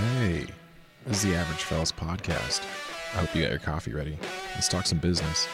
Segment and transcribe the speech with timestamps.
[0.00, 0.46] Hey,
[1.04, 2.62] this is the Average Fellas podcast.
[3.12, 4.18] I hope you got your coffee ready.
[4.54, 5.46] Let's talk some business.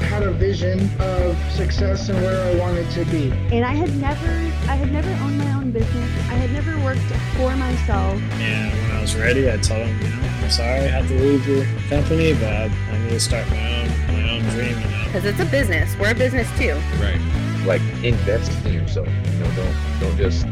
[0.00, 3.30] had a vision of success and where I wanted to be.
[3.54, 4.26] and I had never
[4.70, 6.10] I had never owned my own business.
[6.30, 7.00] I had never worked
[7.36, 8.20] for myself.
[8.40, 11.14] And when I was ready, I told him, you know, I'm sorry I have to
[11.14, 14.80] leave your company, but I, I need to start my own my own dream.
[14.80, 15.96] You know, because it's a business.
[15.96, 16.74] We're a business too.
[17.00, 17.20] Right.
[17.66, 19.06] like invest in yourself.
[19.06, 20.44] You know, don't don't just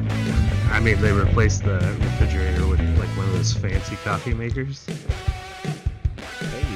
[0.70, 2.87] I mean, they replaced the refrigerator with like one of
[3.38, 4.84] those fancy coffee makers.
[4.84, 4.96] Hey,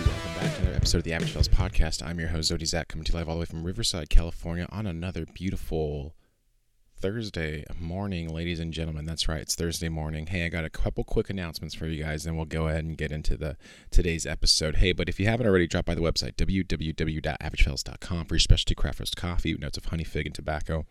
[0.07, 2.07] welcome back to another episode of the Average podcast.
[2.07, 4.69] I'm your host, Zodi Zach, coming to you live all the way from Riverside, California
[4.71, 6.15] on another beautiful
[7.01, 9.07] Thursday morning, ladies and gentlemen.
[9.07, 10.29] That's right, it's Thursday morning.
[10.29, 12.97] Hey, I got a couple quick announcements for you guys, then we'll go ahead and
[12.97, 13.57] get into the
[13.91, 14.77] today's episode.
[14.77, 19.01] Hey, but if you haven't already, drop by the website www.averagefellas.com for your specialty craft
[19.01, 20.87] roast coffee, with notes of honey, fig, and tobacco.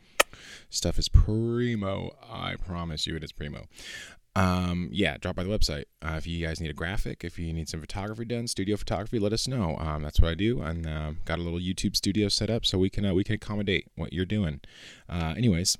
[0.69, 2.11] Stuff is primo.
[2.29, 3.67] I promise you, it is primo.
[4.35, 5.85] Um, yeah, drop by the website.
[6.01, 9.19] Uh, if you guys need a graphic, if you need some photography done, studio photography,
[9.19, 9.77] let us know.
[9.77, 12.77] Um, that's what I do, and um, got a little YouTube studio set up so
[12.77, 14.61] we can uh, we can accommodate what you're doing.
[15.09, 15.77] Uh, anyways,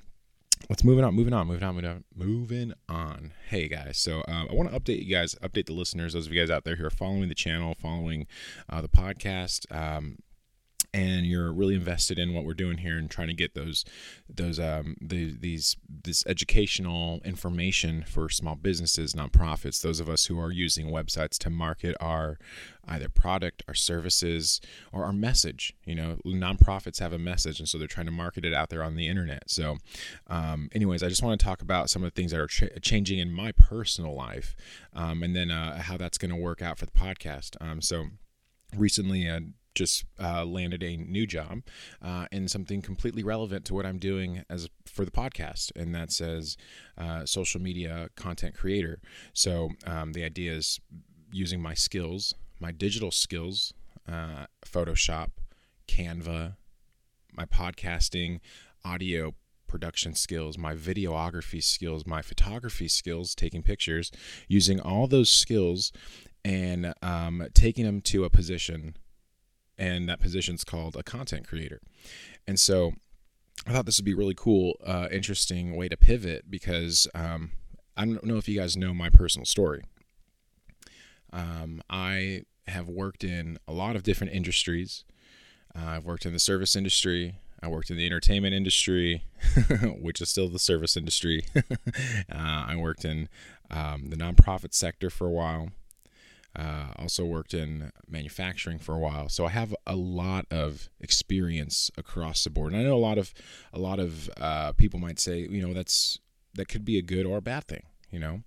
[0.70, 3.32] let's moving on, moving on, moving on, moving on, moving on.
[3.48, 6.34] Hey guys, so um, I want to update you guys, update the listeners, those of
[6.34, 8.28] you guys out there who are following the channel, following
[8.70, 9.66] uh, the podcast.
[9.72, 10.18] Um,
[10.94, 13.86] and you're really invested in what we're doing here and trying to get those
[14.30, 20.40] those um the, these this educational information for small businesses nonprofits those of us who
[20.40, 22.38] are using websites to market our
[22.88, 24.60] either product our services
[24.92, 25.74] or our message.
[25.86, 28.84] You know nonprofits have a message and so they're trying to market it out there
[28.84, 29.50] on the internet.
[29.50, 29.78] So
[30.28, 32.82] um, anyways i just want to talk about some of the things that are ch-
[32.82, 34.56] changing in my personal life
[34.94, 37.56] um, and then uh, how that's going to work out for the podcast.
[37.62, 38.08] Um, so
[38.76, 39.42] recently uh,
[39.76, 41.62] just uh, landed a new job
[42.02, 46.12] uh, in something completely relevant to what I'm doing as for the podcast, and that
[46.12, 46.58] says
[46.98, 49.00] uh, social media content creator.
[49.34, 50.80] So um, the idea is
[51.32, 53.74] using my skills, my digital skills,
[54.08, 55.30] uh, Photoshop,
[55.88, 56.56] Canva,
[57.34, 58.40] my podcasting,
[58.84, 59.34] audio
[59.68, 64.12] production skills, my videography skills, my photography skills, taking pictures,
[64.50, 65.94] using all those skills
[66.44, 68.96] and um, taking them to a position
[69.82, 71.82] and that position's called a content creator.
[72.48, 72.94] And so
[73.66, 77.54] I thought this would be really cool, uh, interesting way to pivot because um,
[77.98, 79.82] I don't know if you guys know my personal story.
[81.34, 85.04] Um, I have worked in a lot of different industries.
[85.76, 87.34] Uh, I've worked in the service industry.
[87.64, 89.24] I worked in the entertainment industry,
[90.00, 91.46] which is still the service industry.
[91.56, 91.64] uh,
[92.30, 93.30] I worked in
[93.72, 95.70] um, the nonprofit sector for a while.
[96.54, 101.90] Uh, also worked in manufacturing for a while, so I have a lot of experience
[101.98, 102.74] across the board.
[102.74, 103.34] And I know a lot of
[103.72, 106.20] a lot of uh, people might say, you know, that's
[106.54, 108.42] that could be a good or a bad thing, you know.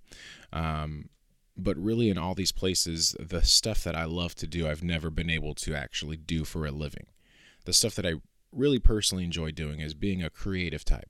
[0.53, 1.09] Um,
[1.57, 5.09] but really, in all these places, the stuff that I love to do, I've never
[5.09, 7.07] been able to actually do for a living.
[7.65, 8.15] The stuff that I
[8.51, 11.09] really personally enjoy doing is being a creative type,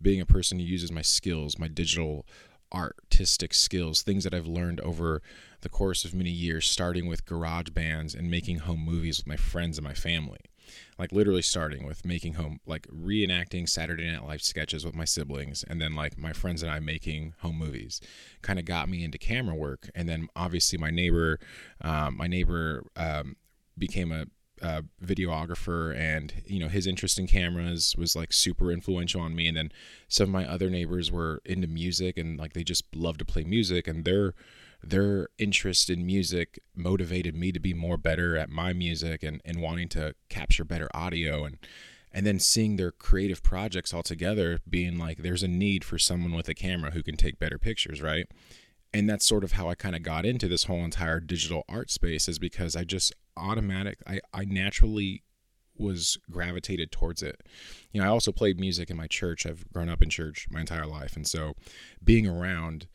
[0.00, 2.26] being a person who uses my skills, my digital
[2.72, 5.22] artistic skills, things that I've learned over
[5.66, 9.34] the course of many years, starting with garage bands and making home movies with my
[9.34, 10.38] friends and my family.
[10.96, 15.64] Like literally starting with making home, like reenacting Saturday Night Live sketches with my siblings,
[15.64, 18.00] and then like my friends and I making home movies,
[18.42, 19.90] kind of got me into camera work.
[19.92, 21.40] And then obviously my neighbor,
[21.80, 23.34] um, my neighbor um,
[23.76, 24.26] became a
[24.62, 29.46] uh, videographer and you know his interest in cameras was like super influential on me
[29.46, 29.70] and then
[30.08, 33.44] some of my other neighbors were into music and like they just love to play
[33.44, 34.32] music and their
[34.88, 39.60] their interest in music motivated me to be more better at my music and, and
[39.60, 41.58] wanting to capture better audio and
[42.12, 46.32] and then seeing their creative projects all together being like there's a need for someone
[46.32, 48.30] with a camera who can take better pictures right
[48.94, 51.90] and that's sort of how I kind of got into this whole entire digital art
[51.90, 55.22] space is because I just automatic I, I naturally
[55.78, 57.42] was gravitated towards it.
[57.92, 59.44] You know, I also played music in my church.
[59.44, 61.16] I've grown up in church my entire life.
[61.16, 61.54] And so
[62.02, 62.86] being around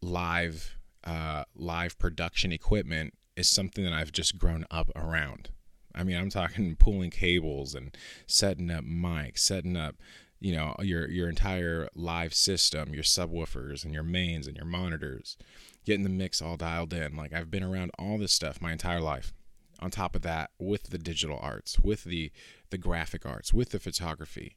[0.00, 0.75] live
[1.06, 5.50] uh, live production equipment is something that I've just grown up around.
[5.94, 9.96] I mean, I'm talking pulling cables and setting up mics, setting up
[10.38, 15.38] you know your your entire live system your subwoofers and your mains and your monitors
[15.86, 17.16] getting the mix all dialed in.
[17.16, 19.32] Like i've been around all this stuff my entire life.
[19.78, 22.32] On top of that with the digital arts with the
[22.70, 24.56] the graphic arts with the photography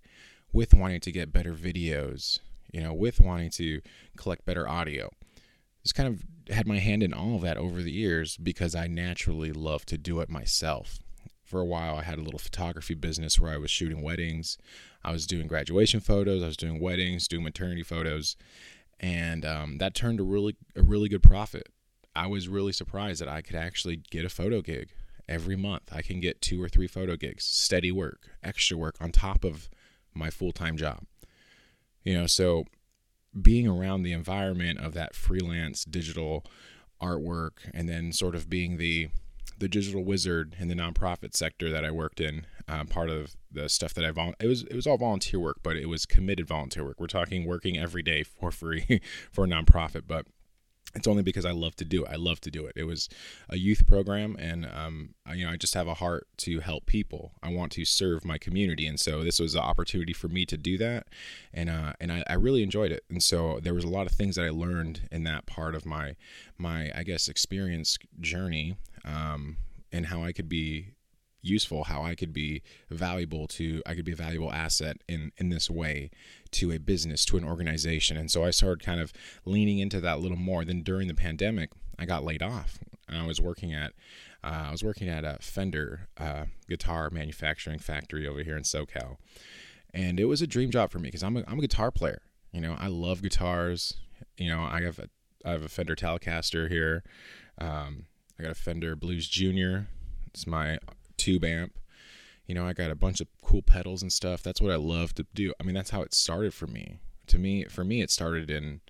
[0.53, 2.39] with wanting to get better videos
[2.71, 3.81] you know with wanting to
[4.15, 5.09] collect better audio
[5.83, 6.23] just kind of
[6.53, 9.97] had my hand in all of that over the years because i naturally love to
[9.97, 10.99] do it myself
[11.43, 14.57] for a while i had a little photography business where i was shooting weddings
[15.03, 18.35] I was doing graduation photos, I was doing weddings, doing maternity photos,
[18.99, 21.69] and um, that turned a really a really good profit.
[22.15, 24.89] I was really surprised that I could actually get a photo gig
[25.27, 25.83] every month.
[25.91, 29.69] I can get two or three photo gigs, steady work, extra work on top of
[30.13, 31.03] my full time job.
[32.03, 32.65] You know, so
[33.41, 36.45] being around the environment of that freelance digital
[37.01, 39.09] artwork and then sort of being the
[39.59, 43.67] the digital wizard in the nonprofit sector that I worked in, um, part of the
[43.67, 46.47] stuff that I vol- it was it was all volunteer work, but it was committed
[46.47, 46.99] volunteer work.
[46.99, 49.01] We're talking working every day for free
[49.31, 50.25] for a nonprofit, but
[50.95, 52.11] it's only because I love to do it.
[52.11, 52.73] I love to do it.
[52.75, 53.09] It was
[53.47, 56.87] a youth program, and um, I, you know, I just have a heart to help
[56.87, 57.33] people.
[57.43, 60.57] I want to serve my community, and so this was an opportunity for me to
[60.57, 61.07] do that,
[61.53, 63.03] and uh, and I, I really enjoyed it.
[63.09, 65.85] And so there was a lot of things that I learned in that part of
[65.85, 66.15] my
[66.57, 68.75] my I guess experience journey,
[69.05, 69.57] um,
[69.91, 70.93] and how I could be
[71.41, 75.49] useful how i could be valuable to i could be a valuable asset in in
[75.49, 76.09] this way
[76.51, 78.17] to a business to an organization.
[78.17, 79.13] And so i started kind of
[79.45, 80.65] leaning into that a little more.
[80.65, 82.79] Then during the pandemic i got laid off.
[83.07, 83.93] And i was working at
[84.43, 89.17] uh, i was working at a fender uh, guitar manufacturing factory over here in socal.
[89.93, 92.21] And it was a dream job for me because I'm a, I'm a guitar player.
[92.51, 93.97] You know i love guitars.
[94.37, 95.09] You know i have a
[95.45, 97.03] i have a fender telecaster here.
[97.59, 98.05] Um,
[98.39, 99.87] i got a fender blues junior.
[100.27, 100.77] It's my
[101.29, 101.77] tube amp.
[102.47, 104.41] You know, I got a bunch of cool pedals and stuff.
[104.41, 105.53] That's what I love to do.
[105.59, 106.97] I mean, that's how it started for me.
[107.27, 108.81] To me, for me, it started in,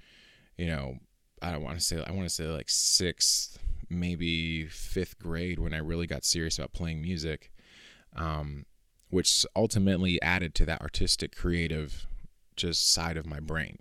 [0.58, 1.00] you know,
[1.42, 3.60] I don't want to say, I want to say like sixth,
[3.90, 7.52] maybe fifth grade when I really got serious about playing music,
[8.16, 8.66] um,
[9.10, 12.08] which ultimately added to that artistic, creative,
[12.56, 13.80] just side of my brain.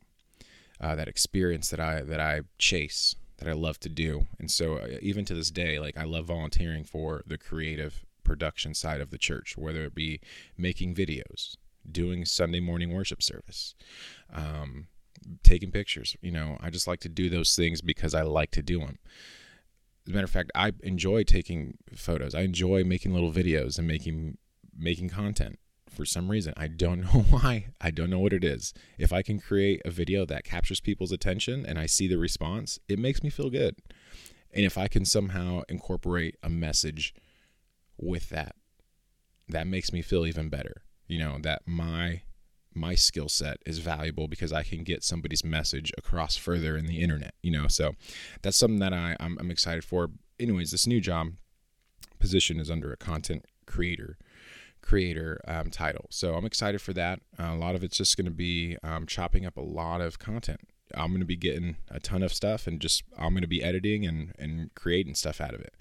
[0.80, 4.26] Uh, that experience that I that I chase that I love to do.
[4.38, 8.74] And so uh, even to this day, like I love volunteering for the creative production
[8.74, 10.20] side of the church, whether it be
[10.56, 11.56] making videos,
[11.90, 13.74] doing Sunday morning worship service,
[14.32, 14.88] um,
[15.42, 16.14] taking pictures.
[16.20, 18.98] You know, I just like to do those things because I like to do them.
[20.06, 22.34] As a matter of fact, I enjoy taking photos.
[22.34, 24.36] I enjoy making little videos and making
[24.76, 25.58] making content
[25.90, 26.52] for some reason.
[26.56, 27.68] I don't know why.
[27.80, 28.74] I don't know what it is.
[28.98, 32.78] If I can create a video that captures people's attention and I see the response,
[32.88, 33.76] it makes me feel good.
[34.52, 37.14] And if I can somehow incorporate a message
[37.98, 38.54] with that.
[39.48, 40.82] That makes me feel even better.
[41.06, 42.22] You know that my
[42.74, 47.00] my skill set is valuable because I can get somebody's message across further in the
[47.00, 47.66] internet you know?
[47.68, 47.92] So
[48.42, 50.10] that's something that I I'm, I'm excited for.
[50.38, 51.28] Anyways this new job
[52.18, 54.18] position is under a content creator
[54.80, 56.06] creator um, title.
[56.10, 57.20] So I'm excited for that.
[57.38, 60.18] Uh, a lot of it's just going to be um, chopping up a lot of
[60.18, 60.60] content.
[60.94, 63.62] I'm going to be getting a ton of stuff and just I'm going to be
[63.62, 65.74] editing and and creating stuff out of it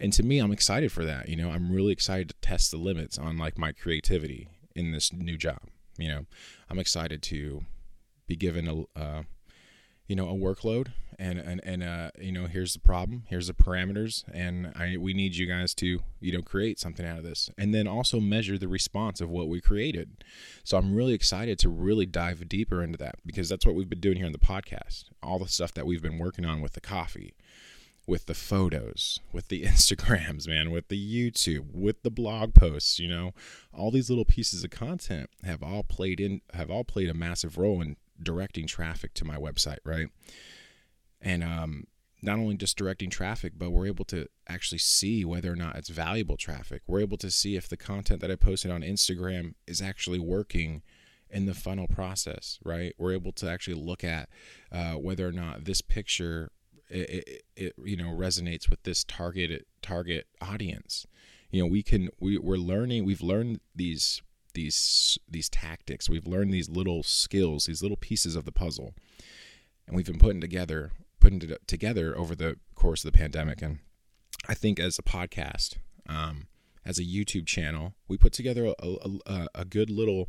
[0.00, 1.50] and to me i'm excited for that you know?
[1.50, 5.60] I'm really excited to test the limits on like my creativity in this new job
[5.98, 6.26] you know?
[6.68, 7.64] I'm excited to
[8.26, 9.22] be given a uh,
[10.06, 10.88] you know a workload
[11.18, 15.12] and and and uh you know here's the problem here's the parameters and i we
[15.12, 17.50] need you guys to you know create something out of this.
[17.58, 20.24] And then also measure the response of what we created.
[20.64, 24.00] So i'm really excited to really dive deeper into that because that's what we've been
[24.00, 26.80] doing here in the podcast all the stuff that we've been working on with the
[26.80, 27.34] coffee
[28.06, 33.08] with the photos, with the Instagrams, man, with the YouTube, with the blog posts, you
[33.08, 33.32] know,
[33.72, 37.58] all these little pieces of content have all played in have all played a massive
[37.58, 40.08] role in directing traffic to my website, right?
[41.20, 41.86] And um
[42.22, 45.90] not only just directing traffic, but we're able to actually see whether or not it's
[45.90, 46.82] valuable traffic.
[46.86, 50.82] We're able to see if the content that I posted on Instagram is actually working
[51.30, 52.94] in the funnel process, right?
[52.98, 54.28] We're able to actually look at
[54.72, 56.50] uh, whether or not this picture
[56.88, 61.06] it, it, it you know resonates with this target target audience.
[61.50, 64.22] You know we can we, we're learning we've learned these
[64.54, 66.08] these these tactics.
[66.08, 68.94] We've learned these little skills these little pieces of the puzzle.
[69.86, 73.62] And we've been putting together putting it together over the course of the pandemic.
[73.62, 73.78] And
[74.48, 75.76] i think as a podcast
[76.08, 76.46] um,
[76.84, 80.28] as a youtube channel we put together a, a, a good little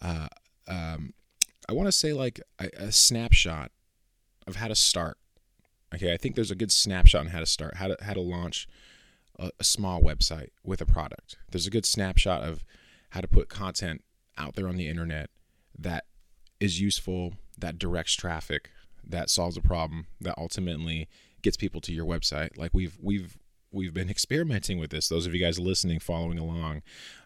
[0.00, 0.28] uh,
[0.68, 1.12] um,
[1.68, 3.70] i want to say like a, a snapshot
[4.46, 5.18] of how to start
[5.94, 8.20] Okay, I think there's a good snapshot on how to start, how to how to
[8.20, 8.66] launch
[9.38, 11.36] a, a small website with a product.
[11.50, 12.64] There's a good snapshot of
[13.10, 14.02] how to put content
[14.36, 15.30] out there on the internet
[15.78, 16.04] that
[16.58, 18.70] is useful, that directs traffic,
[19.06, 21.08] that solves a problem, that ultimately
[21.42, 22.56] gets people to your website.
[22.58, 23.38] Like we've we've
[23.70, 25.08] we've been experimenting with this.
[25.08, 26.82] Those of you guys listening, following along,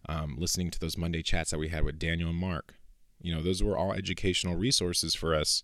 [0.08, 2.74] um, listening to those Monday chats that we had with Daniel and Mark,
[3.20, 5.62] you know, those were all educational resources for us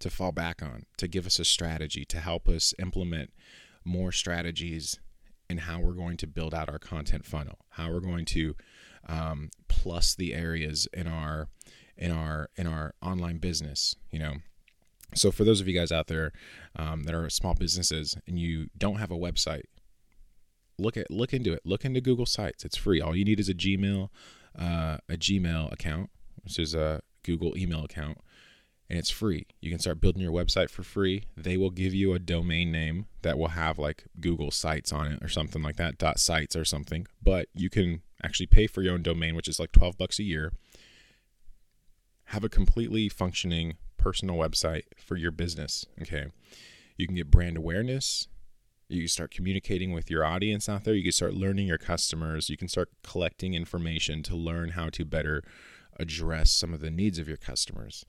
[0.00, 3.30] to fall back on, to give us a strategy, to help us implement
[3.84, 4.98] more strategies
[5.48, 8.54] in how we're going to build out our content funnel, how we're going to
[9.08, 11.48] um, plus the areas in our
[11.96, 13.94] in our in our online business.
[14.10, 14.34] You know,
[15.14, 16.32] So for those of you guys out there
[16.76, 19.64] um, that are small businesses and you don't have a website,
[20.78, 21.60] look at look into it.
[21.64, 22.64] Look into Google Sites.
[22.64, 23.00] It's free.
[23.00, 24.08] All you need is a Gmail
[24.58, 26.10] uh, a Gmail account,
[26.42, 28.18] which is a Google email account,
[28.90, 29.46] and it's free.
[29.60, 31.22] You can start building your website for free.
[31.36, 35.22] They will give you a domain name that will have like Google Sites on it
[35.22, 37.06] or something like that, dot sites or something.
[37.22, 40.24] But you can actually pay for your own domain, which is like 12 bucks a
[40.24, 40.52] year.
[42.24, 45.86] Have a completely functioning personal website for your business.
[46.02, 46.26] Okay.
[46.96, 48.26] You can get brand awareness.
[48.88, 50.94] You start communicating with your audience out there.
[50.94, 52.50] You can start learning your customers.
[52.50, 55.44] You can start collecting information to learn how to better
[56.00, 58.04] address some of the needs of your customers.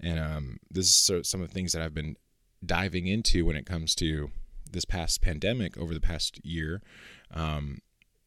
[0.00, 2.16] And um, this is so, some of the things that I've been
[2.64, 4.30] diving into when it comes to
[4.70, 6.82] this past pandemic over the past year,
[7.32, 7.78] um,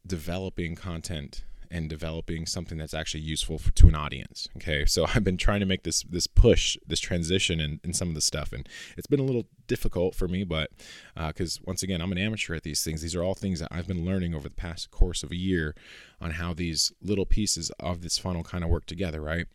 [0.06, 4.48] developing content and developing something that's actually useful for, to an audience.
[4.58, 8.10] Okay, so I've been trying to make this this push, this transition and in some
[8.10, 8.68] of the stuff, and
[8.98, 10.72] it's been a little difficult for me, but
[11.16, 13.02] because uh, once again, I'm an amateur at these things.
[13.02, 15.76] These are all things that I've been learning over the past course of a year
[16.22, 19.48] on how these little pieces of this funnel kind of work together, right?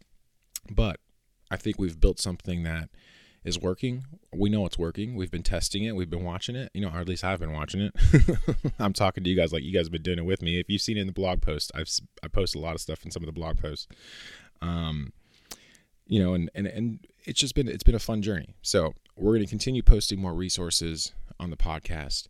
[0.71, 1.01] But
[1.51, 2.91] I think we've built something that
[3.45, 4.05] is working.
[4.33, 5.15] We know it's working.
[5.15, 5.97] We've been testing it.
[5.97, 6.71] We've been watching it.
[6.75, 7.95] You know, or at least I've been watching it.
[8.79, 10.61] I'm talking to you guys like you guys have been doing it with me.
[10.61, 11.89] If you've seen it in the blog post, I've
[12.23, 13.89] I post a lot of stuff in some of the blog posts.
[14.61, 15.13] Um,
[16.07, 18.55] you know, and and and it's just been it's been a fun journey.
[18.63, 22.29] So we're going to continue posting more resources on the podcast.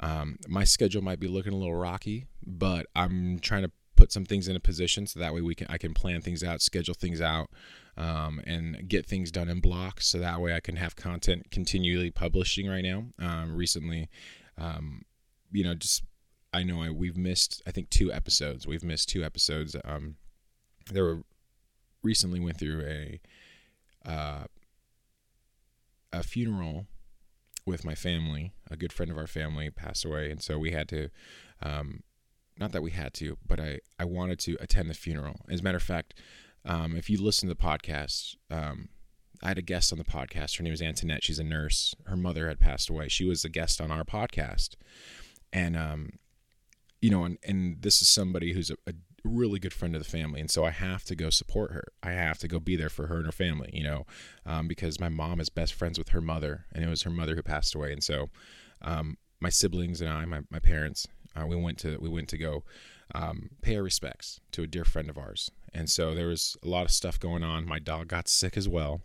[0.00, 4.24] Um, my schedule might be looking a little rocky, but I'm trying to put some
[4.24, 6.94] things in a position so that way we can I can plan things out, schedule
[6.94, 7.50] things out,
[7.96, 10.06] um, and get things done in blocks.
[10.06, 13.06] So that way I can have content continually publishing right now.
[13.18, 14.08] Um, recently,
[14.56, 15.02] um,
[15.50, 16.04] you know, just
[16.54, 18.66] I know I, we've missed I think two episodes.
[18.66, 19.74] We've missed two episodes.
[19.84, 20.14] Um,
[20.92, 21.22] there were
[22.04, 23.20] recently went through a
[24.08, 24.44] uh,
[26.12, 26.86] a funeral
[27.66, 28.52] with my family.
[28.70, 31.08] A good friend of our family passed away, and so we had to
[31.62, 32.02] um,
[32.58, 35.36] not that we had to, but I, I wanted to attend the funeral.
[35.48, 36.14] As a matter of fact,
[36.64, 38.88] um, if you listen to the podcast, um,
[39.42, 40.58] I had a guest on the podcast.
[40.58, 41.22] Her name is Antoinette.
[41.22, 41.94] She's a nurse.
[42.06, 43.08] Her mother had passed away.
[43.08, 44.70] She was a guest on our podcast.
[45.52, 46.10] And, um,
[47.00, 48.92] you know, and, and this is somebody who's a, a
[49.24, 50.40] really good friend of the family.
[50.40, 51.84] And so I have to go support her.
[52.02, 54.06] I have to go be there for her and her family, you know,
[54.46, 57.34] um, because my mom is best friends with her mother, and it was her mother
[57.34, 57.92] who passed away.
[57.92, 58.30] And so
[58.82, 61.06] um, my siblings and I, my, my parents,
[61.36, 62.64] uh, we went to we went to go
[63.14, 66.68] um, pay our respects to a dear friend of ours, and so there was a
[66.68, 67.66] lot of stuff going on.
[67.66, 69.02] My dog got sick as well.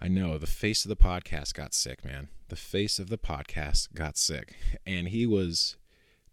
[0.00, 2.28] I know the face of the podcast got sick, man.
[2.48, 4.54] The face of the podcast got sick,
[4.86, 5.76] and he was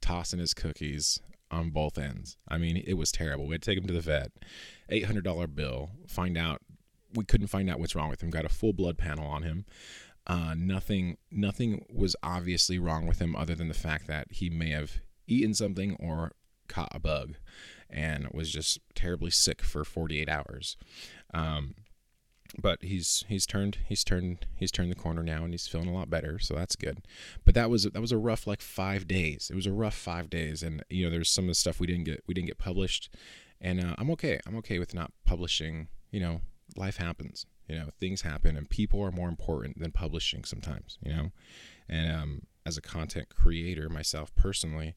[0.02, 1.20] tossing his cookies
[1.54, 2.38] on both ends.
[2.48, 3.48] I mean, it was terrible.
[3.48, 4.32] We had to take him to the vet.
[4.90, 5.92] Eight hundred dollar bill.
[6.08, 6.62] Find out
[7.14, 8.30] we couldn't find out what's wrong with him.
[8.30, 9.66] Got a full blood panel on him.
[10.26, 14.70] Uh, nothing, nothing was obviously wrong with him other than the fact that he may
[14.70, 16.32] have eaten something or
[16.68, 17.36] caught a bug
[17.90, 20.78] and was just terribly sick for 48 hours.
[21.34, 21.76] Um,
[22.62, 25.94] but he's he's turned he's turned he's turned the corner now and he's feeling a
[25.94, 27.02] lot better so that's good.
[27.46, 29.50] But that was that was a rough like five days.
[29.52, 31.88] It was a rough five days and you know there's some of the stuff we
[31.88, 33.10] didn't get we didn't get published.
[33.62, 36.42] And uh, i'm okay i'm okay with not publishing you know
[36.76, 41.14] life happens you know things happen and people are more important than publishing sometimes you
[41.14, 41.32] know?
[41.90, 44.96] And um, as a content creator myself personally,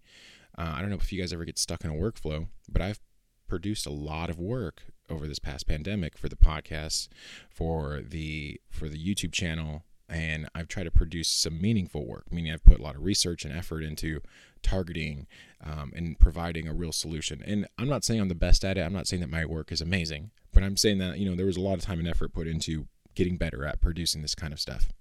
[0.56, 3.00] uh, I don't know if you guys ever get stuck in a workflow, but I've
[3.48, 7.08] produced a lot of work over this past pandemic for the podcast,
[7.48, 12.30] for the for the YouTube channel, and I've tried to produce some meaningful work.
[12.30, 14.20] Meaning, I've put a lot of research and effort into
[14.62, 15.26] targeting
[15.64, 17.42] um, and providing a real solution.
[17.44, 18.82] And I'm not saying I'm the best at it.
[18.82, 21.46] I'm not saying that my work is amazing, but I'm saying that you know there
[21.46, 24.52] was a lot of time and effort put into getting better at producing this kind
[24.52, 24.92] of stuff.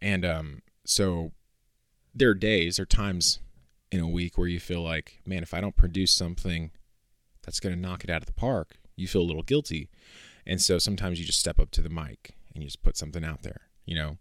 [0.00, 1.32] And um, so
[2.14, 3.38] there are days or times
[3.92, 6.72] in a week where you feel like, man, if I don't produce something
[7.42, 9.88] that's going to knock it out of the park, you feel a little guilty.
[10.46, 13.24] And so sometimes you just step up to the mic and you just put something
[13.24, 14.18] out there, you know.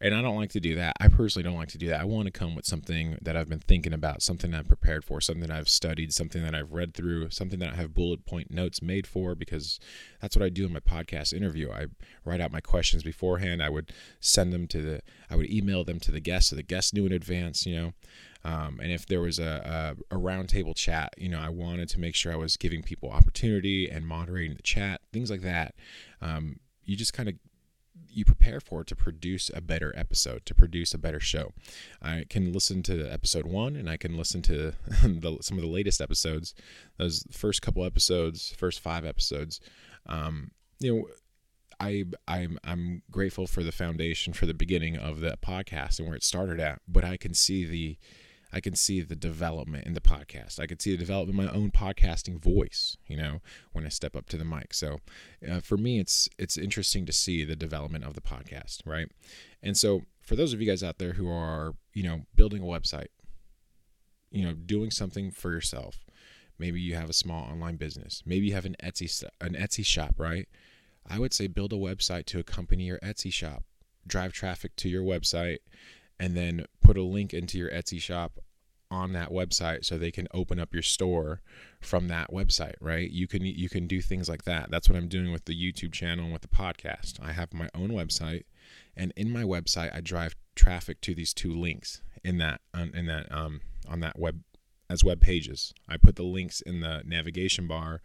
[0.00, 0.96] And I don't like to do that.
[1.00, 2.00] I personally don't like to do that.
[2.00, 5.20] I want to come with something that I've been thinking about, something I'm prepared for,
[5.20, 8.82] something I've studied, something that I've read through, something that I have bullet point notes
[8.82, 9.78] made for, because
[10.20, 11.70] that's what I do in my podcast interview.
[11.70, 11.86] I
[12.24, 13.62] write out my questions beforehand.
[13.62, 16.62] I would send them to the, I would email them to the guest, so the
[16.62, 17.92] guest knew in advance, you know.
[18.44, 22.00] Um, and if there was a, a, a roundtable chat, you know, I wanted to
[22.00, 25.74] make sure I was giving people opportunity and moderating the chat, things like that.
[26.20, 27.36] Um, you just kind of
[28.14, 31.52] you prepare for it to produce a better episode, to produce a better show.
[32.00, 34.72] I can listen to episode one and I can listen to
[35.02, 36.54] the, some of the latest episodes,
[36.96, 39.60] those first couple episodes, first five episodes.
[40.06, 41.08] Um, you know,
[41.80, 46.16] I I'm I'm grateful for the foundation for the beginning of the podcast and where
[46.16, 47.98] it started at, but I can see the
[48.54, 50.60] I can see the development in the podcast.
[50.60, 53.40] I can see the development in my own podcasting voice, you know,
[53.72, 54.72] when I step up to the mic.
[54.72, 55.00] So,
[55.50, 59.10] uh, for me, it's it's interesting to see the development of the podcast, right?
[59.60, 62.66] And so, for those of you guys out there who are, you know, building a
[62.66, 63.08] website,
[64.30, 66.04] you know, doing something for yourself,
[66.56, 70.14] maybe you have a small online business, maybe you have an Etsy an Etsy shop,
[70.16, 70.48] right?
[71.10, 73.64] I would say build a website to accompany your Etsy shop.
[74.06, 75.58] Drive traffic to your website
[76.20, 78.38] and then put a link into your Etsy shop
[78.94, 81.40] on that website so they can open up your store
[81.80, 83.10] from that website right?
[83.10, 84.70] You can you can do things like that.
[84.70, 87.18] That's what i'm doing with the youtube channel and with the podcast.
[87.22, 88.44] I have my own website
[88.96, 92.60] and in my website i drive traffic to these two links in that
[92.94, 94.40] in that um on that web
[94.88, 95.72] as web pages.
[95.88, 98.00] I put the links in the navigation bar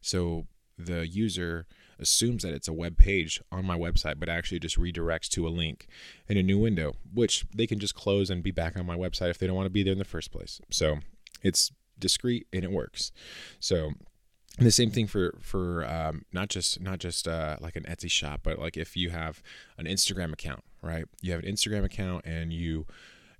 [0.00, 0.46] so
[0.76, 1.66] the user
[1.98, 5.50] assumes that it's a web page on my website, but actually just redirects to a
[5.50, 5.86] link
[6.28, 9.30] in a new window, which they can just close and be back on my website
[9.30, 10.60] if they don't want to be there in the first place.
[10.70, 10.98] So
[11.42, 13.12] it's discreet and it works.
[13.60, 13.92] So
[14.56, 18.10] and the same thing for for um, not just not just uh, like an Etsy
[18.10, 19.42] shop, but like if you have
[19.78, 21.06] an Instagram account, right?
[21.20, 22.86] You have an Instagram account and you,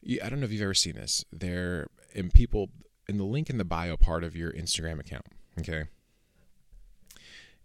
[0.02, 1.24] you I don't know if you've ever seen this.
[1.32, 2.70] There in people
[3.08, 5.26] in the link in the bio part of your Instagram account,
[5.58, 5.84] okay?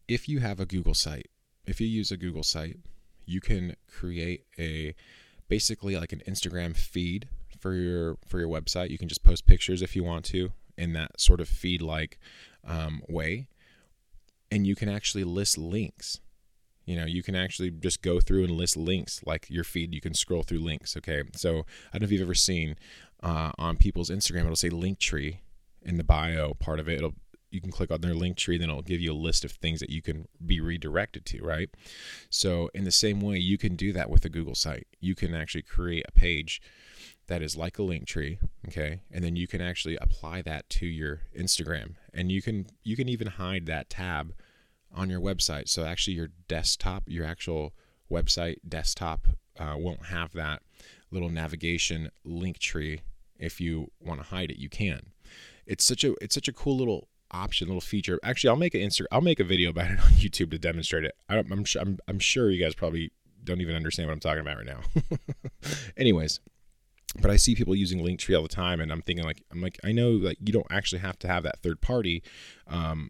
[0.09, 1.27] If you have a Google site,
[1.65, 2.77] if you use a Google site,
[3.25, 4.95] you can create a
[5.47, 8.89] basically like an Instagram feed for your for your website.
[8.89, 12.19] You can just post pictures if you want to in that sort of feed like
[12.65, 13.47] um, way,
[14.51, 16.19] and you can actually list links.
[16.85, 19.93] You know, you can actually just go through and list links like your feed.
[19.93, 20.97] You can scroll through links.
[20.97, 22.77] Okay, so I don't know if you've ever seen
[23.21, 25.37] uh, on people's Instagram, it'll say Linktree
[25.83, 26.97] in the bio part of it.
[26.97, 27.15] It'll
[27.51, 29.89] you can click on their Linktree, then it'll give you a list of things that
[29.89, 31.69] you can be redirected to, right?
[32.29, 34.87] So, in the same way, you can do that with a Google site.
[34.99, 36.61] You can actually create a page
[37.27, 39.01] that is like a link tree, okay?
[39.11, 41.95] And then you can actually apply that to your Instagram.
[42.13, 44.33] And you can you can even hide that tab
[44.93, 45.69] on your website.
[45.69, 47.73] So actually your desktop, your actual
[48.11, 50.63] website desktop uh, won't have that
[51.11, 53.01] little navigation link tree.
[53.37, 55.11] If you want to hide it, you can.
[55.65, 58.19] It's such a it's such a cool little option, little feature.
[58.23, 59.05] Actually, I'll make an Insta.
[59.11, 61.15] I'll make a video about it on YouTube to demonstrate it.
[61.27, 63.11] I, am I'm, I'm I'm sure you guys probably
[63.43, 64.81] don't even understand what I'm talking about right now.
[65.97, 66.39] Anyways,
[67.21, 69.79] but I see people using Linktree all the time, and I'm thinking like I'm like
[69.83, 72.23] I know that you don't actually have to have that third party
[72.67, 73.09] um,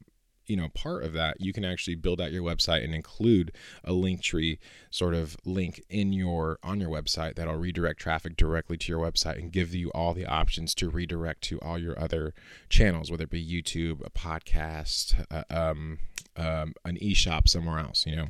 [0.49, 3.51] you know part of that you can actually build out your website and include
[3.83, 4.59] a link tree
[4.89, 9.37] sort of link in your on your website that'll redirect traffic directly to your website
[9.37, 12.33] and give you all the options to redirect to all your other
[12.67, 15.99] channels whether it be youtube a podcast uh, um,
[16.35, 18.27] um, an e-shop somewhere else you know?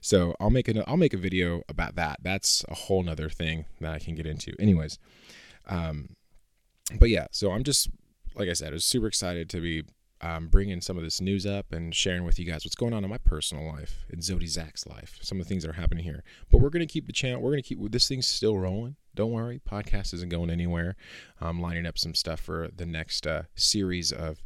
[0.00, 2.20] So i'll make an i'll make a video about that.
[2.22, 4.54] That's a whole nother thing that i can get into.
[4.60, 4.98] Anyways
[5.68, 6.10] um,
[7.00, 7.88] but yeah so i'm just
[8.36, 9.82] like i said i was super excited to be
[10.20, 13.04] um, bringing some of this news up and sharing with you guys what's going on
[13.04, 16.04] in my personal life, in Zodi Zach's life, some of the things that are happening
[16.04, 16.22] here.
[16.50, 18.96] But we're going to keep the channel, we're going to keep this thing's still rolling.
[19.14, 20.96] Don't worry, podcast isn't going anywhere.
[21.40, 24.42] I'm lining up some stuff for the next uh, series of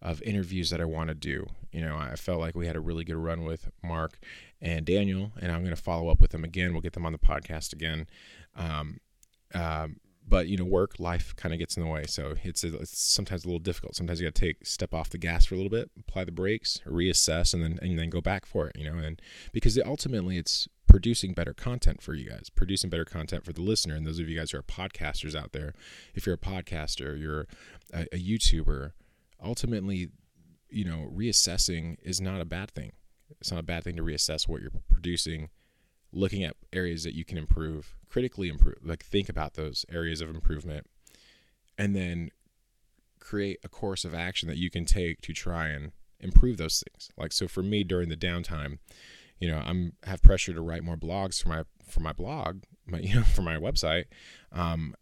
[0.00, 1.46] of interviews that I want to do.
[1.70, 4.18] You know, I felt like we had a really good run with Mark
[4.60, 6.72] and Daniel, and I'm going to follow up with them again.
[6.72, 8.08] We'll get them on the podcast again.
[8.56, 8.98] Um,
[9.54, 10.00] um,
[10.32, 12.04] but you know work life kind of gets in the way.
[12.08, 13.94] So it's, it's sometimes a little difficult.
[13.94, 16.32] Sometimes you got to take step off the gas for a little bit apply the
[16.32, 19.20] brakes reassess and then and then go back for it you know and
[19.52, 23.94] because ultimately it's producing better content for you guys producing better content for the listener.
[23.94, 25.74] And those of you guys who are podcasters out there
[26.14, 27.46] if you're a podcaster you're
[27.92, 28.92] a, a youtuber
[29.44, 30.08] ultimately
[30.70, 32.92] you know reassessing is not a bad thing.
[33.38, 35.50] It's not a bad thing to reassess what you're producing
[36.12, 40.28] looking at areas that you can improve, critically improve, like think about those areas of
[40.28, 40.86] improvement,
[41.78, 42.30] and then
[43.18, 47.10] create a course of action that you can take to try and improve those things.
[47.16, 48.78] Like so for me during the downtime,
[49.38, 52.98] you know, I'm have pressure to write more blogs for my for my blog, my
[53.02, 54.04] you know, for my website.
[54.52, 54.94] Um,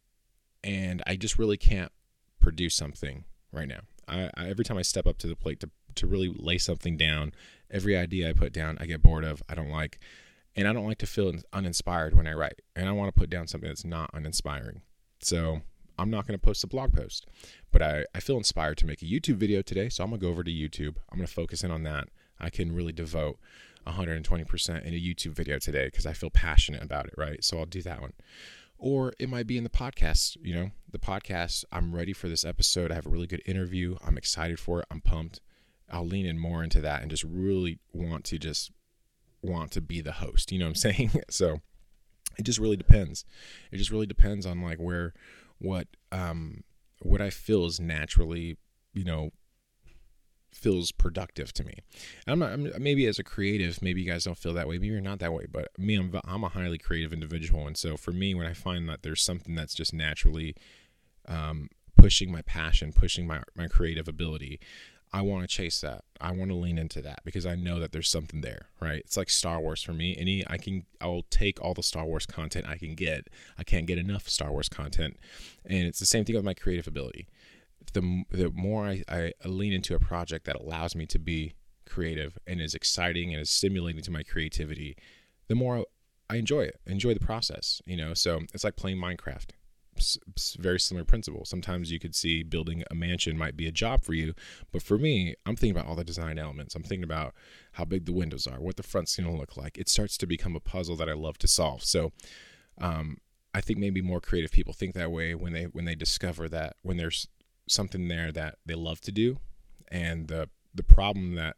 [0.63, 1.93] and I just really can't
[2.41, 3.81] produce something right now.
[4.09, 6.97] I, I every time I step up to the plate to to really lay something
[6.97, 7.33] down,
[7.71, 9.99] every idea I put down, I get bored of, I don't like
[10.57, 12.61] and I don't like to feel uninspired when I write.
[12.75, 14.83] And I want to put down something that's not uninspiring.
[15.21, 15.61] So
[15.99, 17.27] I'm not going to post a blog post,
[17.71, 19.89] but I, I feel inspired to make a YouTube video today.
[19.89, 20.97] So I'm going to go over to YouTube.
[21.11, 22.09] I'm going to focus in on that.
[22.41, 23.39] I can really devote
[23.87, 27.43] 120% in a YouTube video today because I feel passionate about it, right?
[27.45, 28.13] So I'll do that one.
[28.79, 31.65] Or it might be in the podcast, you know, the podcast.
[31.71, 32.91] I'm ready for this episode.
[32.91, 33.97] I have a really good interview.
[34.05, 34.87] I'm excited for it.
[34.91, 35.41] I'm pumped.
[35.93, 38.71] I'll lean in more into that and just really want to just
[39.43, 40.53] want to be the host.
[40.53, 41.11] You know what I'm saying?
[41.31, 41.61] so
[42.39, 43.25] it just really depends.
[43.71, 45.13] It just really depends on like where
[45.59, 46.65] what um
[47.03, 48.57] what I feel is naturally,
[48.93, 49.31] you know,
[50.53, 51.75] feels productive to me.
[52.27, 54.77] I'm not I'm, maybe as a creative, maybe you guys don't feel that way.
[54.77, 57.97] Maybe you're not that way, but me, I'm I'm a highly creative individual, and so
[57.97, 60.55] for me, when I find that there's something that's just naturally
[61.27, 64.61] um, pushing my passion, pushing my my creative ability,
[65.13, 66.05] I want to chase that.
[66.21, 69.01] I want to lean into that because I know that there's something there, right?
[69.01, 70.17] It's like Star Wars for me.
[70.17, 73.29] Any I can I'll take all the Star Wars content I can get.
[73.59, 75.19] I can't get enough Star Wars content.
[75.65, 77.27] And it's the same thing with my creative ability.
[77.93, 81.55] The the more I, I lean into a project that allows me to be
[81.87, 84.97] creative and is exciting and is stimulating to my creativity,
[85.49, 85.87] the more
[86.29, 86.81] I enjoy it.
[86.87, 88.15] enjoy the process, you know.
[88.15, 89.51] So it's like playing Minecraft
[90.59, 91.45] very similar principle.
[91.45, 94.35] Sometimes you could see building a mansion might be a job for you,
[94.73, 96.75] but for me, I'm thinking about all the design elements.
[96.75, 97.35] I'm thinking about
[97.73, 99.79] how big the windows are, what the front's going to look like.
[99.79, 101.85] It starts to become a puzzle that I love to solve.
[101.85, 102.13] So,
[102.81, 103.19] um,
[103.53, 106.77] I think maybe more creative people think that way when they when they discover that
[106.83, 107.27] when there's
[107.69, 109.39] something there that they love to do,
[109.89, 111.57] and the the problem that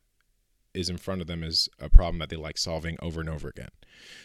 [0.75, 3.49] is in front of them is a problem that they like solving over and over
[3.49, 3.69] again.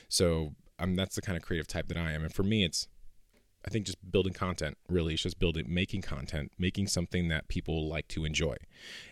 [0.08, 2.88] So um, that's the kind of creative type that I am, and for me, it's
[3.66, 7.90] I think just building content really is just building, making content, making something that people
[7.90, 8.56] like to enjoy.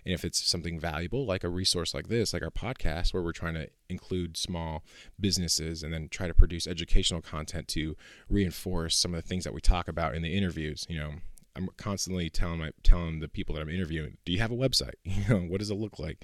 [0.05, 3.33] And if it's something valuable, like a resource like this, like our podcast, where we're
[3.33, 4.83] trying to include small
[5.19, 7.97] businesses and then try to produce educational content to
[8.29, 11.15] reinforce some of the things that we talk about in the interviews, you know,
[11.55, 14.95] I'm constantly telling my telling the people that I'm interviewing, do you have a website?
[15.05, 16.23] You know, what does it look like?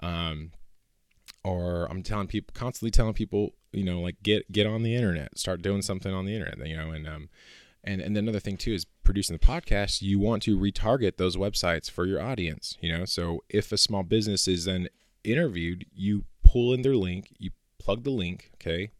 [0.00, 0.52] Um,
[1.42, 5.38] or I'm telling people constantly telling people, you know, like get get on the internet,
[5.38, 7.28] start doing something on the internet, you know, and um,
[7.86, 11.90] and and another thing too is producing the podcast you want to retarget those websites
[11.90, 13.04] for your audience you know?
[13.04, 14.88] So if a small business is then
[15.24, 18.90] interviewed you pull in their link you plug the link okay?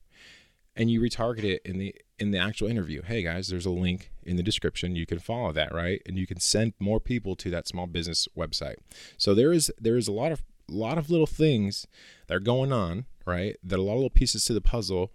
[0.76, 3.02] And you retarget it in the in the actual interview.
[3.02, 4.96] Hey guys there's a link in the description.
[4.96, 6.00] You can follow that right?
[6.06, 8.76] And you can send more people to that small business website.
[9.18, 11.86] So there is there is a lot of lot of little things
[12.26, 15.12] that are going on right that a lot of little pieces to the puzzle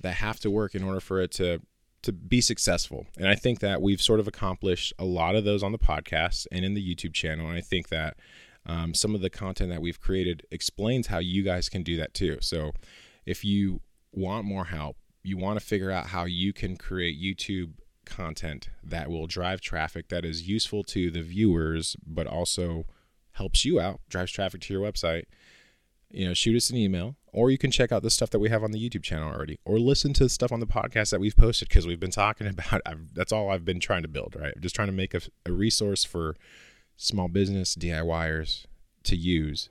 [0.00, 1.60] that have to work in order for it to
[2.00, 3.06] to be successful.
[3.16, 6.46] And I think that we've sort of accomplished a lot of those on the podcast
[6.52, 7.48] and in the YouTube channel.
[7.48, 8.16] And I think that
[8.66, 12.14] um, some of the content that we've created explains how you guys can do that
[12.14, 12.38] too.
[12.40, 12.72] So
[13.26, 13.80] if you
[14.12, 17.72] want more help, you want to figure out how you can create YouTube
[18.04, 22.86] content that will drive traffic that is useful to the viewers, but also
[23.38, 25.24] helps you out, drives traffic to your website
[26.10, 28.48] you know, shoot us an email, or you can check out the stuff that we
[28.48, 31.20] have on the YouTube channel already, or listen to the stuff on the podcast that
[31.20, 32.80] we've posted because we've been talking about.
[32.86, 34.52] I've, that's all I've been trying to build, right?
[34.54, 36.36] I'm just trying to make a, a resource for
[36.96, 38.64] small business DIYers
[39.04, 39.68] to use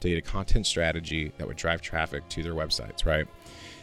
[0.00, 3.26] to get a content strategy that would drive traffic to their websites, right?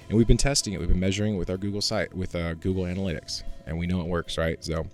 [0.09, 0.79] And we've been testing it.
[0.79, 4.01] We've been measuring it with our Google site, with uh, Google Analytics, and we know
[4.01, 4.63] it works, right?
[4.63, 4.87] So,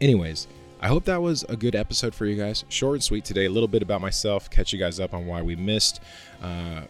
[0.00, 0.46] anyways
[0.78, 2.64] I hope that was a good episode for you guys.
[2.68, 3.46] Short and sweet today.
[3.46, 6.00] A little bit about myself, catch you guys up on why we missed
[6.42, 6.82] uh,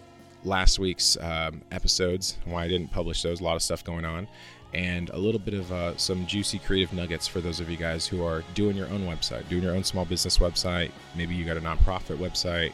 [0.42, 3.40] last week's um, episodes, why I didn't publish those.
[3.40, 4.26] A lot of stuff going on.
[4.74, 8.08] And a little bit of uh, some juicy creative nuggets for those of you guys
[8.08, 10.90] who are doing your own website, doing your own small business website.
[11.14, 12.72] Maybe you got a nonprofit website.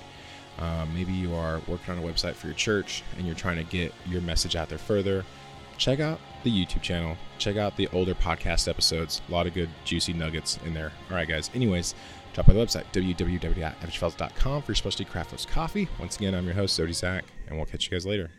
[0.59, 3.65] Um, maybe you are working on a website for your church and you're trying to
[3.65, 5.25] get your message out there further
[5.79, 7.17] check out the YouTube channel.
[7.39, 9.21] Check out the older podcast episodes.
[9.29, 10.93] A lot of good, juicy nuggets in there.
[11.11, 11.51] All right, guys.
[11.55, 11.95] Anyways,
[12.33, 15.89] drop by the website, www.averagefellas.com for your specialty craft coffee.
[15.99, 18.31] Once again, I'm your host, Zodi Zach, and we'll catch you guys later.